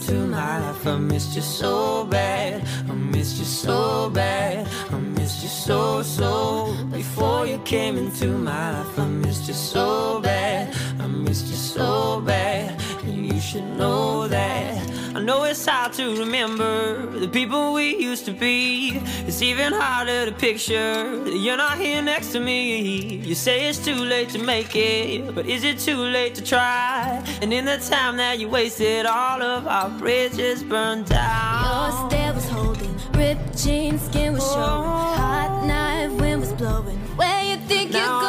[0.00, 0.86] into my life.
[0.86, 2.62] I missed you so bad.
[2.88, 4.66] I missed you so bad.
[4.90, 6.74] I missed you so, so.
[6.90, 10.74] Before you came into my life, I missed you so bad.
[10.98, 12.80] I missed you so bad.
[13.04, 14.26] And you should know
[15.30, 18.98] know it's hard to remember the people we used to be.
[19.28, 22.58] It's even harder to picture that you're not here next to me.
[23.28, 27.24] You say it's too late to make it, but is it too late to try?
[27.42, 31.62] And in the time that you wasted, all of our bridges burned down.
[31.68, 34.54] Your stare was holding, ripped jeans, skin was oh.
[34.54, 34.88] showing,
[35.22, 36.98] hot night, wind was blowing.
[37.20, 38.19] Where you think Now you're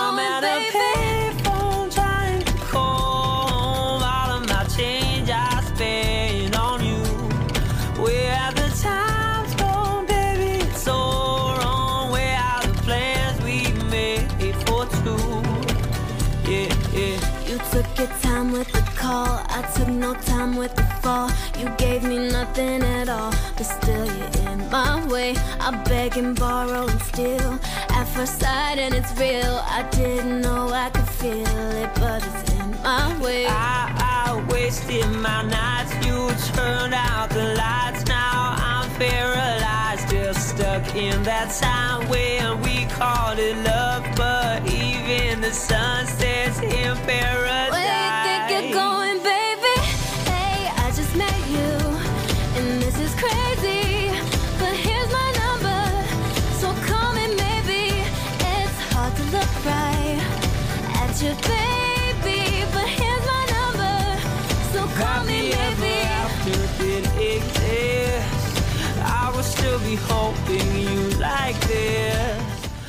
[19.85, 21.29] took no time with the fall.
[21.57, 25.35] You gave me nothing at all, but still you're in my way.
[25.59, 29.55] I beg and borrow and steal at first sight, and it's real.
[29.77, 33.45] I didn't know I could feel it, but it's in my way.
[33.47, 35.93] I, I wasted my nights.
[36.05, 36.17] You
[36.53, 38.05] turned out the lights.
[38.05, 44.03] Now I'm paralyzed, still stuck in that time when we called it love.
[44.15, 47.71] But even the sun sets in paradise.
[47.71, 48.30] Where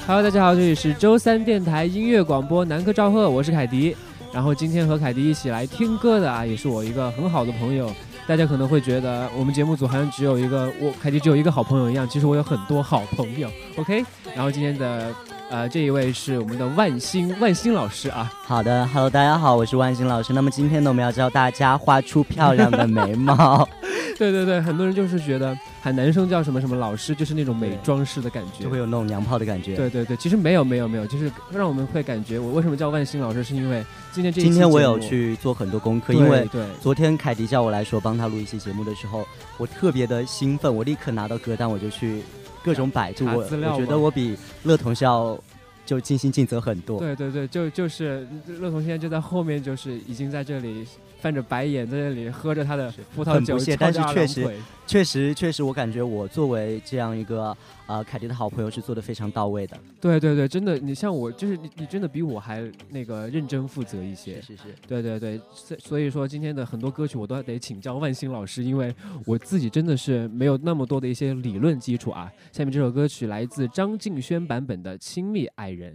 [0.06, 3.94] hello 大家好这里是周三电台音乐广播南科赵赫我是凯迪。
[4.32, 7.93] 然后今天和凯迪一起来听歌的啊也是我一个很好的朋友。
[8.26, 13.50] 大家可能会觉得我们节目组好像只有一个我凯迪只有一个好朋友一样其实我有很多好朋友。
[13.76, 14.03] Ok
[14.34, 15.14] 然后今天的
[15.52, 20.32] 呃这一位是我们的万星万星老师啊，好的，Hello，大家好，我是万星老师。
[20.32, 23.68] 那么今天呢，我们要教大家画出漂亮的眉毛。
[24.16, 28.70] 对对对，很多人就是觉得喊男生叫什么什么老师，就是那种美妆师的感觉就。
[28.70, 29.76] 会有那种娘炮的感觉。
[29.76, 39.26] 对对对，其实没有没有没有，就是让我们会感觉我为什么叫万星老师，是因为今天这一期今天我有去做很多功课，因为对昨天凯迪叫我来说帮他录一期节目的时候，
[39.58, 42.22] 我特别的兴奋，我立刻拿到歌单，我就去
[42.62, 45.39] 各种百度，我觉得我比乐童是要
[45.84, 46.99] 就尽心尽责很多。
[47.00, 50.87] 对对对，就就是乐童现在就在后面，就是已经在这里
[51.22, 54.50] 翻着白眼，在那里喝着他的葡萄酒，但是确实
[54.84, 57.56] 确实确实，我感觉我作为这样一个
[57.87, 59.78] 呃凯迪的好朋友是做的非常到位的。
[60.00, 64.43] 对对对，真的，你像我，就是你，你真的比我还那个认真负责一些。
[64.43, 64.62] 是是。
[64.88, 68.93] 对对对，所所以说今天的很多歌曲我都得请教万星老师，因为
[69.25, 72.28] 我自己真的是没有那么多的一些理论基础啊。
[72.50, 75.94] 下面这首歌曲来自张敬轩版本的《亲密爱人》。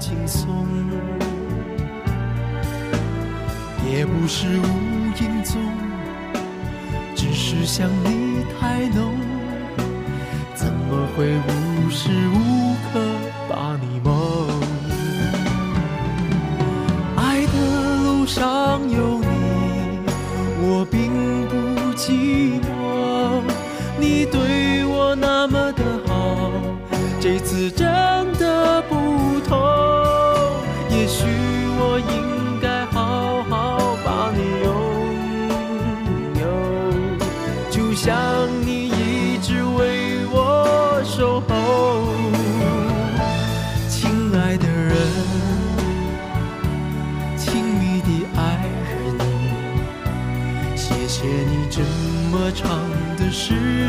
[0.00, 0.66] 轻松，
[3.86, 4.62] 也不是无
[5.22, 5.60] 影踪，
[7.14, 9.14] 只是想你太浓，
[10.54, 12.08] 怎么会无时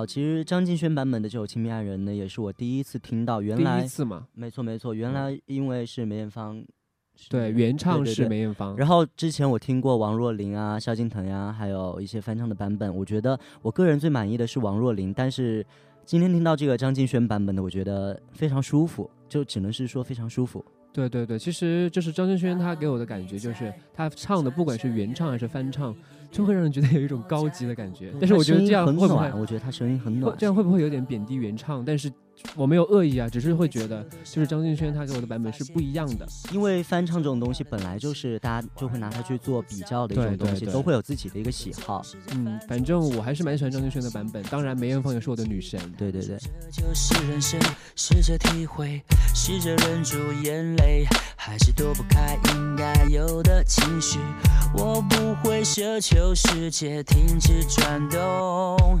[0.00, 3.42] 好，其实张敬轩版本的这首《亲密爱人》呢，也是我第一次听到。
[3.42, 6.64] 原第来一次嘛，没错没错，原来因为是梅艳芳，
[7.28, 8.74] 对，原唱是梅艳芳。
[8.78, 12.96] 然后之前我听过王若琳啊、萧敬腾呀、还有一些翻唱的版本。
[12.96, 15.62] 我觉得我个人最满意的是王若琳，但是
[16.06, 20.64] 今天听到这个张敬轩版本的，我觉得非常舒服，就只能是说非常舒服。
[20.94, 25.94] 对对对，其实就是张敬轩他给我的感觉，就是他唱的不管是原唱还是翻唱，
[26.30, 28.12] 就会让人觉得有一种高级的感觉。
[28.20, 30.34] 但是我觉得这样很会不会暖，我觉得他声音很暖。
[30.38, 31.84] 这样会不会有点贬低原唱？
[31.84, 32.10] 但是
[32.56, 36.26] 我没有恶意啊，只是会觉得就是张敬轩他给我的版本是不一样的。
[36.52, 42.02] 因为翻唱这种东西本来就是大家就会拿它去做比较的一种对对东西，对都会有自己的一个喜好。
[42.32, 44.42] 嗯，反正我还是蛮喜欢张敬轩的版本。
[44.44, 45.78] 当然，梅艳芳也是我的女神。
[45.98, 46.38] 对对对，
[46.70, 47.60] 这就是人生，
[47.94, 49.02] 试着体会，
[49.34, 51.04] 试着忍住眼泪，
[51.36, 54.18] 还是躲不开应该有的情绪。
[54.74, 59.00] 我不会奢求世界停止转动，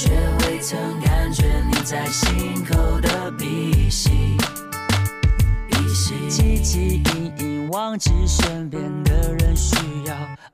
[0.00, 0.10] 却
[0.46, 4.36] 未曾感觉你在心口的鼻息。
[5.66, 9.74] 鼻息，汲汲营营忘记身边的人需
[10.06, 10.14] 要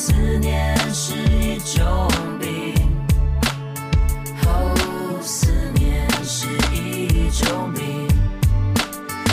[0.00, 2.72] 思念是一种病。
[4.46, 8.06] 哦，思念是一种病，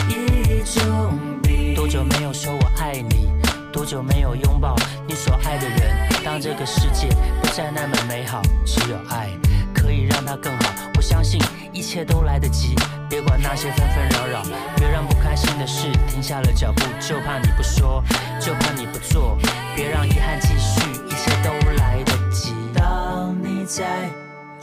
[0.08, 1.72] 一种病。
[1.76, 3.30] 多久没有说我爱你？
[3.72, 4.74] 多久没有拥抱
[5.06, 6.08] 你所爱的人？
[6.24, 7.06] 当这个世界
[7.40, 9.30] 不再那么美好，只有爱
[9.72, 10.72] 可以让它更好。
[10.96, 11.40] 我相信
[11.72, 12.74] 一切都来得及，
[13.08, 14.42] 别管那些纷纷扰扰，
[14.76, 18.02] 别让不开心的事停下了脚步，就怕你不说，
[18.40, 19.38] 就怕你不做，
[19.76, 20.40] 别让遗憾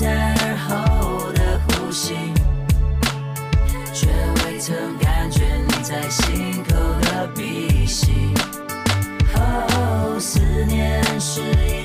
[0.00, 2.14] 在耳后的呼吸，
[3.92, 4.06] 却
[4.44, 8.32] 未曾感觉你在心口的鼻息。
[9.34, 11.84] 哦，思念是一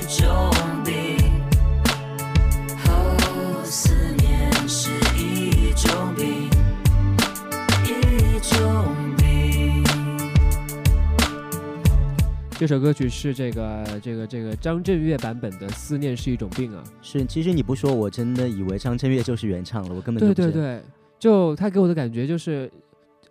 [12.64, 16.82] 这首歌曲是这个这个这个张震岳版本的《思念是一种病》啊。
[17.02, 20.32] 是，其实你不说，我真的以为张震岳就是原唱了，我根本就不。
[20.32, 20.80] 对对对，
[21.18, 22.72] 就他给我的感觉就是，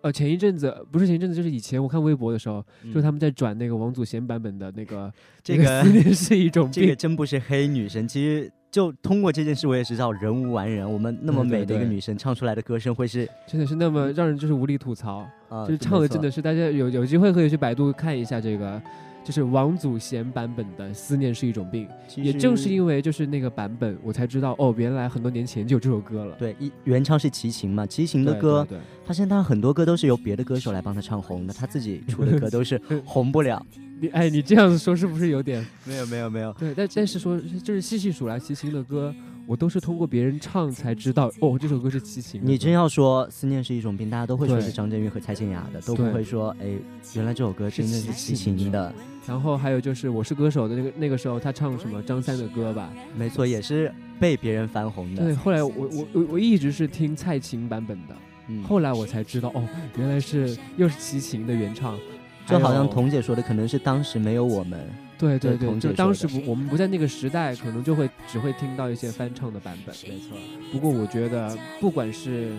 [0.02, 5.12] 呃，前一阵子不是前一阵子，就是以前我看微博的时候，就是他们在转那个王祖贤版本的那个嗯
[5.42, 6.94] 这个思念是一种病 这个。
[6.94, 10.88] 真不是黑女神，其实就通过这件事，我也知道人无完人。
[10.88, 18.80] 我们那么美的一个女生唱出来的歌声会是真的是那么让人就是无力吐槽，啊，就是唱的真的是大家有有机会可以去百度看一下这个，
[19.24, 21.88] 就是王祖贤版本的《思念是一种病》。
[22.20, 26.36] 也正是因为就是那个版本，我才知道哦，原来很多年前就有这首歌了。
[26.38, 33.64] 对一原唱是齐秦嘛，齐秦的歌，对对他现在很多歌都是由别的歌手来帮他唱红的，他自己出的歌都是红不了。
[34.00, 35.64] 你哎，你这样子说是不是有点？
[35.86, 39.14] 没有没有没有，对，但但是说就是细细数来，齐秦的歌，
[39.46, 42.40] 我都是通过别人唱才知道哦，这首歌是齐秦。
[42.44, 46.66] 你真要说思念是一种病，大家都会说是张震岳和蔡健雅的，都不会说哎，
[47.14, 48.92] 原来这首歌真的是齐秦的。
[49.26, 52.90] 然后还有就是《我是歌手》的那个那个时候，他唱什么张三的歌吧？
[53.16, 55.24] 没错，也是被别人翻红的。
[55.24, 58.14] 对，后来我我我我一直是听蔡琴版本的，
[58.48, 59.66] 嗯，后来我才知道哦，
[59.96, 61.98] 原来是又是齐秦的原唱，
[62.46, 64.86] 就好像彤姐说的，可能是当时没有我们。
[65.16, 69.94] 对对对，就当时不我们不在那个时代，可能就会只会听到一些翻唱的版本。
[70.02, 70.36] 没错，
[70.72, 72.50] 不过我觉得不管是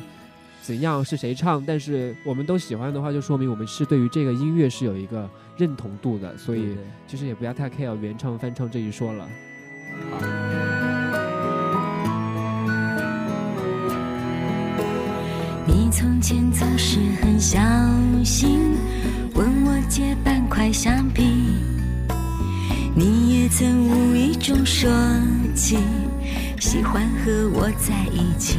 [0.66, 6.76] 怎样是谁唱，但是我们都喜欢的话，就说明我们是对于这个音乐是有一个认同度的，所以
[7.08, 9.30] 其实也不要太 care 原唱翻唱这一说了。
[15.68, 17.60] 你从前总是很小
[18.24, 18.76] 心，
[19.36, 21.22] 问我借半块橡皮。
[22.96, 24.90] 你也曾无意中说
[25.54, 25.78] 起，
[26.60, 28.58] 喜欢和我在一起。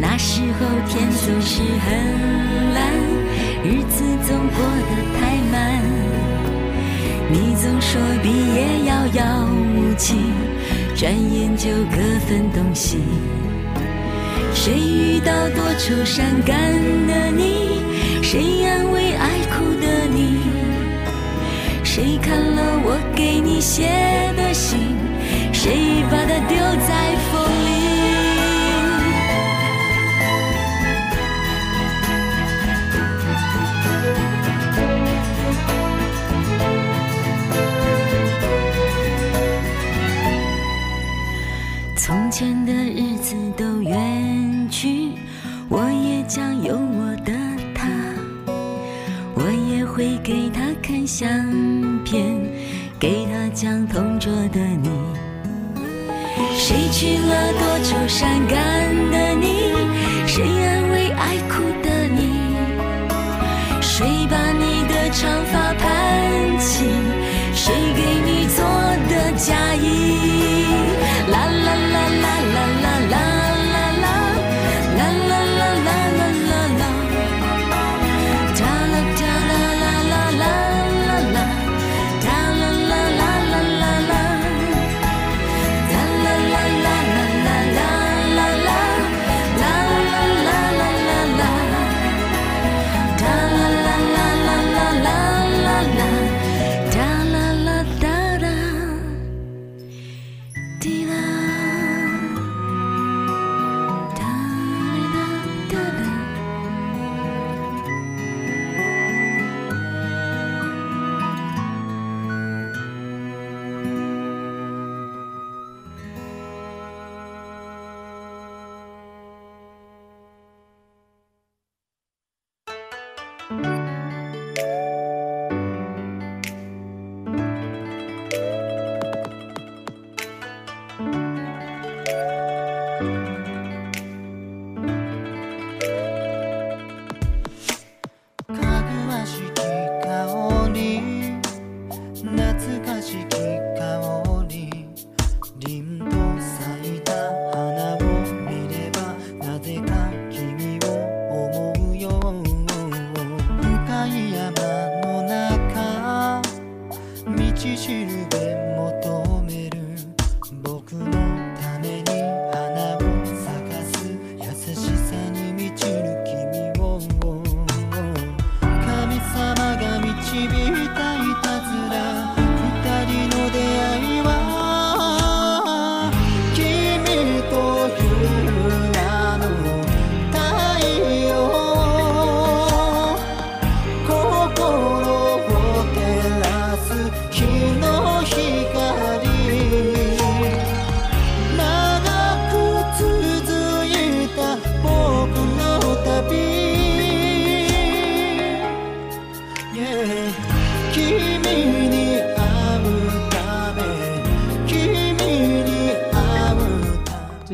[0.00, 2.92] 那时候天总是很蓝，
[3.64, 5.56] 日子总过得太慢。
[7.30, 10.14] 你总说毕业遥遥无期，
[10.94, 12.98] 转眼就各分东西。
[14.54, 16.56] 谁遇到多愁善感
[17.06, 17.82] 的你？
[18.22, 20.38] 谁安慰爱哭的你？
[21.82, 23.88] 谁看了我给你写
[24.36, 24.78] 的信？
[25.52, 27.07] 谁把它丢在
[42.38, 45.10] 前的日子都远去，
[45.68, 47.32] 我也将有我的
[47.74, 47.88] 他，
[49.34, 51.28] 我也会给他看相
[52.04, 52.22] 片，
[52.96, 54.88] 给他讲同桌的你。
[56.54, 58.56] 谁娶了多愁善感
[59.10, 59.74] 的你？
[60.28, 62.54] 谁安慰爱哭的你？
[63.80, 66.84] 谁把你的长发盘起？
[67.52, 68.64] 谁给你做
[69.08, 70.07] 的嫁衣？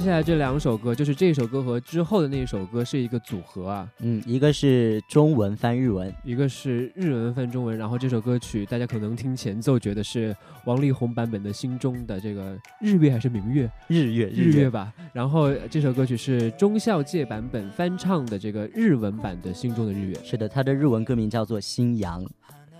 [0.04, 14.26] 下来这两首歌，就是这首歌和之后的那一首歌是一个组合啊，嗯，一个是中文翻日文，一个是日文翻中文，然后这首歌曲大家可能听前奏觉得是王力宏版本的心中的这个日月还是明月日月。
[14.26, 20.14] 日月吧，然后这首歌曲是中孝介版本翻唱的这个日文版的心中的日月。
[20.22, 22.22] 是的，它的日文歌名叫做《新阳》。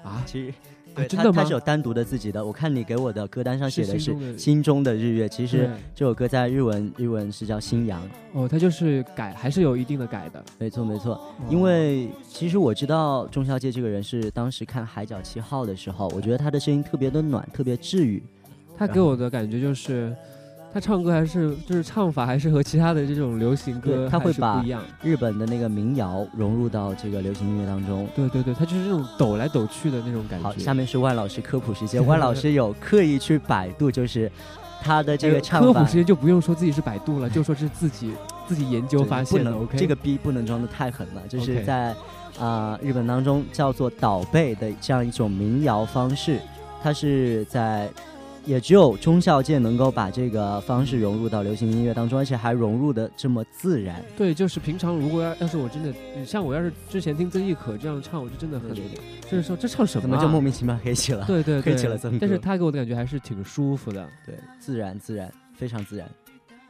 [0.03, 0.53] 啊，其实。
[0.95, 2.45] 啊对，真的吗它它是有单独的自己的。
[2.45, 8.03] 我看你给我的歌单上写的是是心中的《日月》，其实这首歌在日文日文是叫《新阳》。
[8.33, 18.23] 哦，它就是改还是有一定的改的，没错没错，哦因为其实我知道钟小姐这个人是当时看《海角七号》的时候，我觉得她的声音特别的暖，特别治愈。
[18.77, 20.15] 她给我的感觉就是。
[20.75, 28.09] 他唱歌还是就是唱法还是和其他的这种流行歌对他会把不一样，日本的那个民谣融入到这个流行音乐当中。
[28.13, 30.49] 对对对，他就是这种抖来抖去的那种感觉。
[30.49, 32.03] 好，下面是万老师科普时间。
[32.05, 34.29] 万老师有刻意去百度，就是
[34.83, 35.93] 他的这个唱法科普时。
[35.93, 38.13] 间就不用说自己是百度了，就说是自己
[38.49, 39.53] 自己研究发现的。
[39.53, 41.95] 能 OK，这个逼不能装的太狠了，就是在
[42.41, 46.41] 啊、日本当中叫做倒背的这样一种民谣方式，
[46.83, 47.89] 它是在
[48.45, 54.05] 也只有中孝介能够把这个方式融入到流行音乐当中，而且还融入的这么自然。
[54.17, 60.03] 对，就是平常如果要要是我真的，你像我要是之前听曾轶可这样唱，我就真的很，就是说这唱什么、啊？
[60.03, 61.25] 怎么就莫名其妙黑起了？
[61.27, 64.09] 对对对，黑起了曾但是他给我的感觉还是挺舒服的。
[64.27, 66.09] 对，自然自然，非常自然。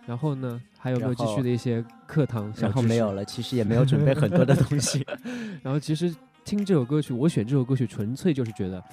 [0.07, 5.05] 然后呢，还有没有继续的一些课堂小然后没有了，其实也没有准备很多的东西。
[5.63, 8.85] 然后其实听这首歌曲，我选这首歌曲纯粹就是觉得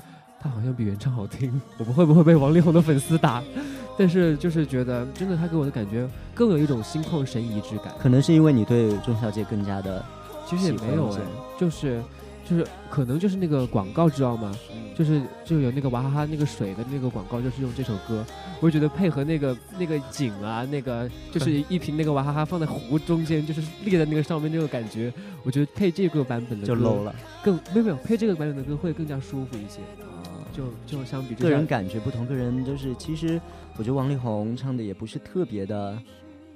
[0.41, 1.61] 它好像比原唱好听。
[1.77, 3.43] 我们会不会被王力宏的粉丝打？
[3.97, 7.93] 但是就是觉得真的，他给我的感觉更有一种心旷神怡之感。
[7.99, 10.03] 可能是因为你对钟小姐更加的
[10.47, 11.19] 其实也没有哎
[11.59, 12.01] 就是
[12.49, 14.51] 就是可能就是那个广告知道吗？
[14.97, 18.25] 就是就有那个娃哈哈那个水的那个广告，就是用这首歌，
[18.59, 27.15] 我觉得配合那个那个景啊，那个就是一瓶那个娃哈哈放在湖中间，就是立在那个上面那个感觉，我觉得配这个版本的就歌 low 了。
[27.43, 29.79] 更没有没有配这个版本的歌会更加舒服一些，
[30.51, 33.39] 就就相比个人感觉不同，个人就是其实
[33.77, 35.97] 我觉得王力宏唱的也不是特别的，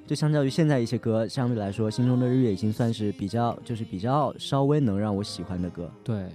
[0.06, 5.92] 就相较于现在一些歌，相对来说，《心中的日月》已经算是比较就是比较稍微能让我喜欢的歌。
[6.04, 6.26] 对。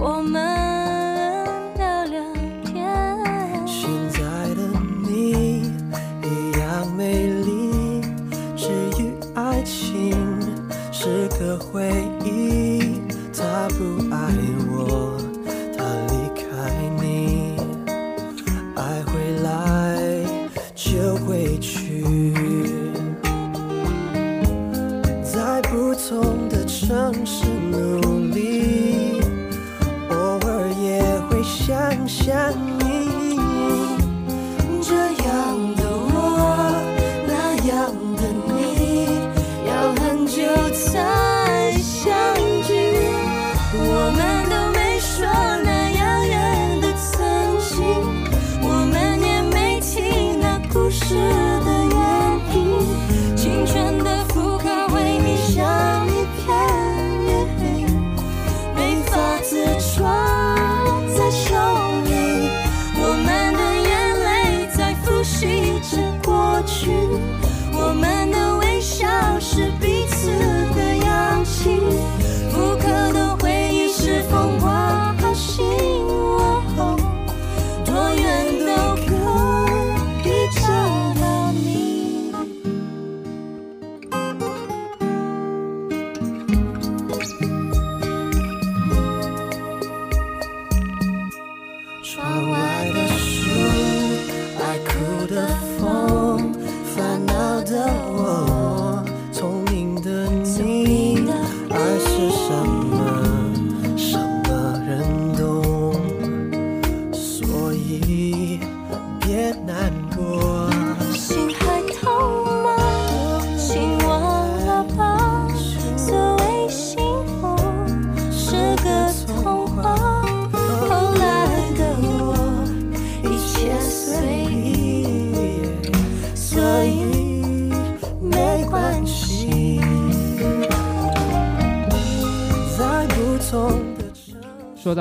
[0.00, 0.59] 我们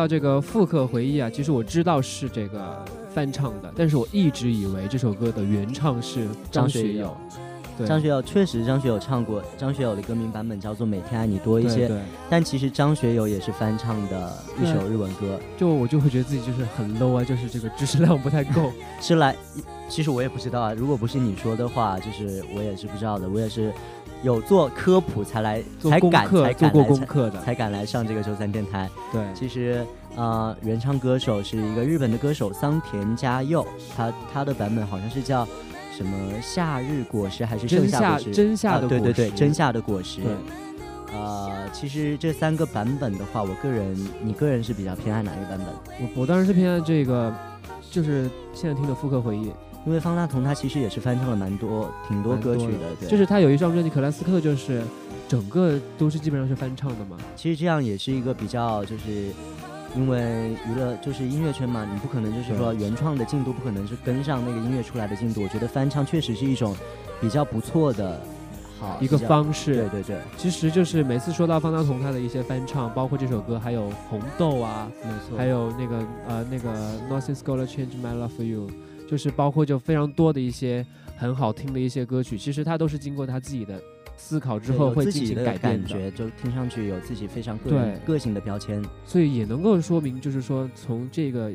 [0.10, 6.94] 这个复刻回忆啊，其实我知道是这个翻唱的，但是我一直以为这首歌的原唱是张学友。
[6.94, 7.18] 张学友。
[7.78, 18.70] 对，张学友确实，张学友唱过，张学友的歌名版本叫做《每天爱你多一些》，对对，但其实张学友也是翻唱的一首日文歌，就我就会觉得自己就是很 low 啊，就是这个知识量不太够。
[19.00, 19.34] 是来，
[19.88, 23.72] 其实我也不知道啊，如果不是你说的话，就是我也是不知道的，我也是
[24.22, 28.90] 有做科普才来，做功才敢课做过功课的，才敢来上这个周三电台。
[29.12, 35.48] 对，其实，呃，原唱歌手是一个日本的歌手桑田佳佑，他他的版本好像是叫
[35.96, 38.32] 什么夏日果实还是盛夏夏果实？
[38.32, 40.22] 真夏的啊，对对对，真夏的果实。
[40.22, 40.32] 对，
[41.14, 45.68] 呃，其实这三个版本的话，我个人，你个人是比较偏爱哪一个版本？
[46.02, 47.34] 我我当然是偏爱这个，
[47.90, 49.52] 就是现在听的复刻回忆，
[49.86, 54.84] 因为方大同他其实也是翻唱了蛮多挺多歌曲的，对，就是他有一张专辑《克拉斯克》，就是
[55.28, 57.18] 整个都是基本上是翻唱的嘛。
[57.36, 59.32] 其实这样也是一个比较，就是
[59.96, 65.42] 因为娱乐就是音乐圈嘛，你不可能就是说原创的进度不可能是跟上那个音乐出来的进度。
[65.42, 66.76] 我觉得翻唱确实是一种
[67.22, 68.22] 比较不错的
[68.80, 76.70] 好一个方式，对对对，其实就是每次说到方大同他的一些翻唱，包括这首歌，还有红豆啊，没错，还有那个呃那个
[77.10, 78.70] Nothing's Gonna Change My Love for You，
[79.10, 80.86] 就是包括就非常多的一些
[81.18, 83.82] 很好听的一些歌曲，其实他都是经过他自己的
[84.16, 88.86] 思考之后会进行自己的改变的，感觉，就听上去有自己非常个对人个性的标签。
[89.04, 91.52] 所以也能够说明，就是说从这个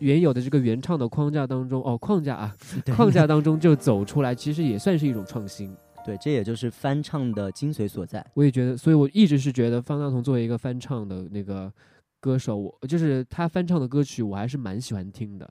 [0.00, 5.72] 原有的这个原唱的框架当中，哦框架啊 对框架当中就走出来，其实也算是一种创新。
[6.04, 8.26] 对，这也就是翻唱的精髓所在。
[8.34, 11.72] 我也觉得，所以我一直是觉得方大同作为一个翻唱的那个
[12.20, 15.50] 歌手，我就是他翻唱的歌曲，我还是蛮喜欢听的。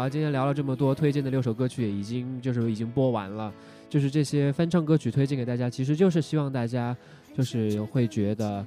[0.00, 3.52] 好，今天聊了这么多，推荐的六首歌曲也已经就是已经播完了，
[3.86, 6.96] 就是这些翻唱歌曲推荐给大家，其实就是希望大家
[7.36, 8.64] 就是会觉得，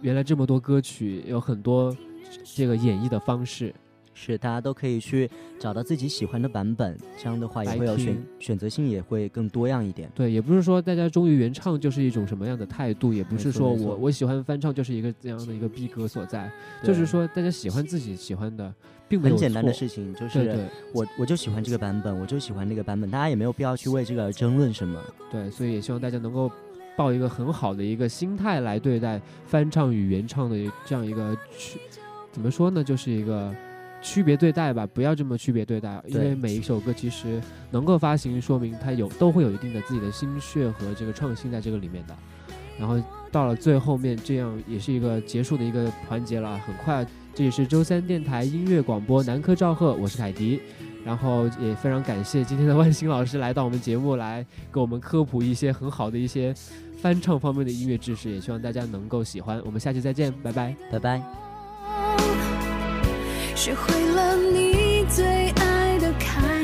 [0.00, 1.92] 原来这么多歌曲有很多
[2.44, 3.74] 这个演绎的方式，
[4.18, 10.10] 是，大家都可以去找到自己喜欢的版本，这样的话也会有选选择性，也会更多样一点。
[10.14, 16.50] 对，也不是说大家忠于原唱就是一种什么样的态度，也不是说我我喜欢翻唱就是一个这样的一个逼格所在，
[16.82, 18.72] 就是说大家喜欢自己喜欢的，
[19.06, 20.58] 并没有很简单的事情，就是
[20.94, 24.98] 我我就喜欢这个版本，我就喜欢那个版本，大家也没有必要去为这个而争论什么。
[25.30, 26.50] 对，所以也希望大家能够
[26.96, 31.78] 抱一个很好的一个心态来对待翻唱与原唱的这样一个区，
[32.32, 33.54] 怎么说呢，就是一个
[34.06, 37.42] 区别对待吧，不要这么区别对待，因为每一首歌其实
[37.72, 42.16] 能够发行，说明它有都会有一定的自己的心血和这个创新在这个里面的。
[42.78, 46.56] 然后到了最后面，这样也是一个结束的一个环节了。
[46.58, 50.60] 很快，这里是周三电台音乐广播南科赵贺，我是凯迪。
[51.04, 56.52] 然后也非常感谢今天的万星老师来到我们节目来给我们科普一些很好的一些
[57.00, 59.60] 翻唱方面的音乐知识，也希望大家能够喜欢。
[59.64, 60.76] 我们下期再见，拜拜。
[60.92, 61.45] 拜拜。
[63.56, 66.55] 学会了你最爱的开